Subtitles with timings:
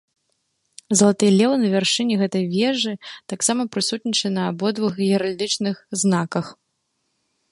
[1.01, 2.93] Залаты леў на вяршыні гэтай вежы
[3.33, 6.45] таксама прысутнічае на абодвух геральдычных знаках.